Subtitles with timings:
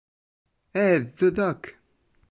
[0.73, 1.75] Edd the Duck!